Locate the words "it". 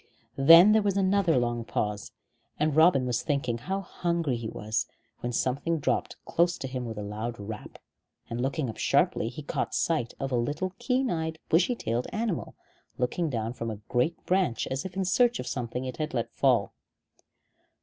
15.85-15.97